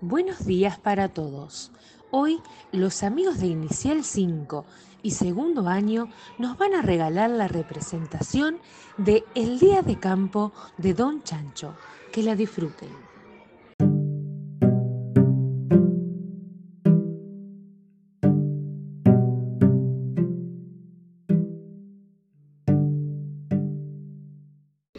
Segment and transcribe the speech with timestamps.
[0.00, 1.72] Buenos días para todos.
[2.12, 4.64] Hoy los amigos de Inicial 5
[5.02, 6.08] y segundo año
[6.38, 8.60] nos van a regalar la representación
[8.96, 11.74] de El Día de Campo de Don Chancho.
[12.12, 12.88] Que la disfruten.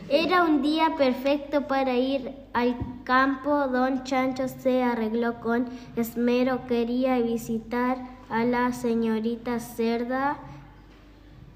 [0.10, 3.68] Era un día perfecto para ir al campo.
[3.68, 5.66] Don Chancho se arregló con
[5.96, 6.68] esmero.
[6.68, 7.98] Quería visitar
[8.30, 10.38] a la señorita Cerda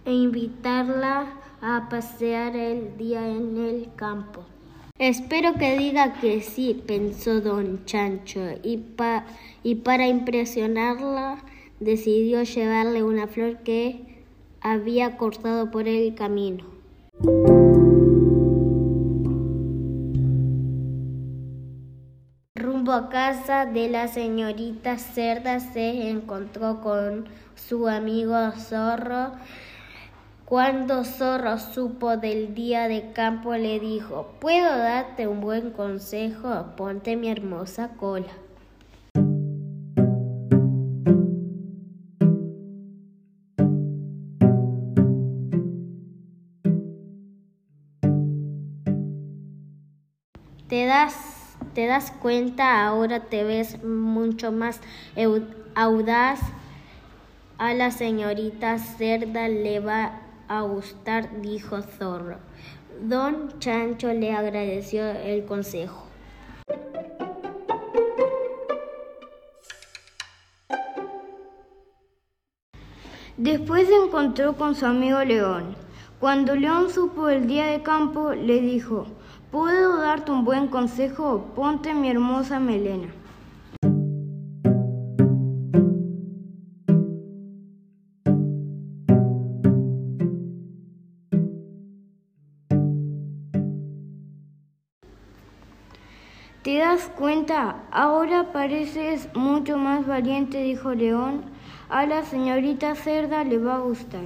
[0.03, 1.27] e invitarla
[1.61, 4.41] a pasear el día en el campo.
[4.97, 8.79] Espero que diga que sí, pensó don Chancho, y,
[9.63, 11.37] y para impresionarla
[11.79, 14.23] decidió llevarle una flor que
[14.59, 16.63] había cortado por el camino.
[22.63, 29.33] Rumbo a casa de la señorita Cerda se encontró con su amigo Zorro.
[30.45, 36.67] Cuando Zorro supo del día de campo le dijo, ¿puedo darte un buen consejo?
[36.77, 38.31] Ponte mi hermosa cola.
[50.69, 51.32] ¿Te das
[51.73, 54.79] te das cuenta, ahora te ves mucho más
[55.75, 56.39] audaz.
[57.57, 62.37] A la señorita Cerda le va a gustar, dijo Zorro.
[63.01, 66.07] Don Chancho le agradeció el consejo.
[73.37, 75.75] Después se encontró con su amigo León.
[76.19, 79.07] Cuando León supo el día de campo, le dijo,
[79.53, 81.51] ¿Puedo darte un buen consejo?
[81.55, 83.07] Ponte mi hermosa melena.
[96.63, 97.83] ¿Te das cuenta?
[97.91, 101.43] Ahora pareces mucho más valiente, dijo León.
[101.89, 104.25] A la señorita Cerda le va a gustar.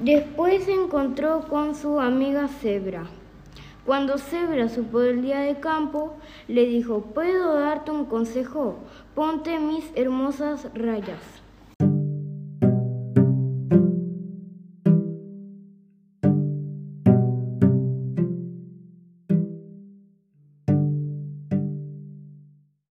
[0.00, 3.04] Después se encontró con su amiga Zebra.
[3.86, 6.16] Cuando Zebra supo el día de campo,
[6.48, 8.78] le dijo, ¿puedo darte un consejo?
[9.14, 11.43] Ponte mis hermosas rayas.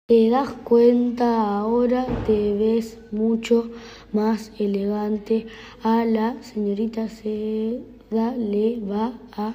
[0.05, 2.05] ¿Te das cuenta ahora?
[2.27, 3.71] Te ves mucho
[4.11, 5.47] más elegante.
[5.81, 9.53] A la señorita Seda le va a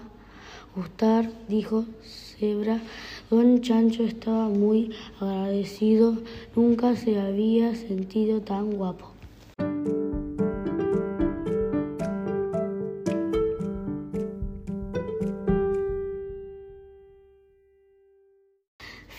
[0.74, 2.80] gustar, dijo Zebra.
[3.28, 6.16] Don Chancho estaba muy agradecido.
[6.56, 9.17] Nunca se había sentido tan guapo.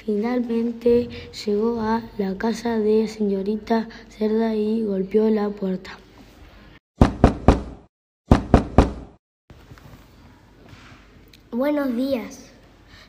[0.05, 1.09] Finalmente
[1.45, 5.99] llegó a la casa de señorita Cerda y golpeó la puerta.
[11.51, 12.49] Buenos días.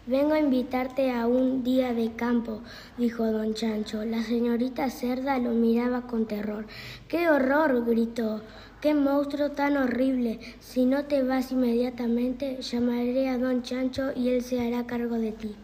[0.07, 2.61] Vengo a invitarte a un día de campo,
[2.99, 4.05] dijo don Chancho.
[4.05, 6.67] La señorita Cerda lo miraba con terror.
[7.07, 7.85] ¡Qué horror!
[7.87, 8.43] gritó.
[8.81, 10.41] ¡Qué monstruo tan horrible!
[10.59, 15.31] Si no te vas inmediatamente, llamaré a don Chancho y él se hará cargo de
[15.31, 15.55] ti.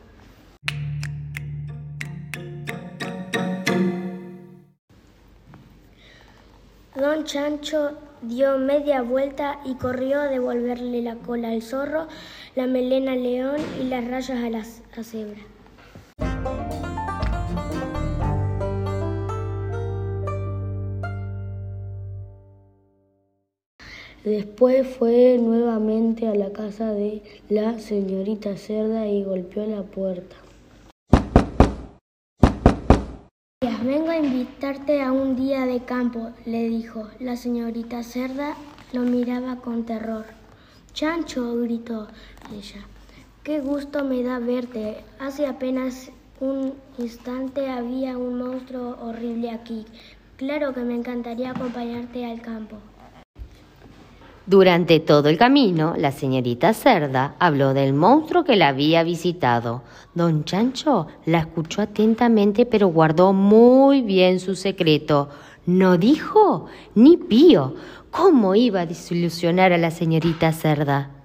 [7.17, 12.09] Don Chancho dio media vuelta y corrió a devolverle la cola al zorro,
[12.55, 14.63] la melena al león y las rayas a la
[15.03, 15.41] cebra.
[24.23, 30.37] Después fue nuevamente a la casa de la señorita Cerda y golpeó la puerta.
[33.87, 37.09] Vengo a invitarte a un día de campo, le dijo.
[37.21, 38.57] La señorita Cerda
[38.93, 40.25] lo miraba con terror.
[40.93, 42.09] Chancho, gritó
[42.53, 42.85] ella.
[43.45, 45.05] Qué gusto me da verte.
[45.21, 46.11] Hace apenas
[46.41, 49.87] un instante había un monstruo horrible aquí.
[50.37, 52.79] Claro que me encantaría acompañarte al campo.
[54.47, 59.83] Durante todo el camino, la señorita Cerda habló del monstruo que la había visitado.
[60.15, 65.31] Don Chancho la escuchó atentamente, pero guardó muy bien su secreto.
[65.67, 67.75] No dijo ni pío.
[68.13, 71.16] ¿Cómo iba a desilusionar a la señorita Cerda?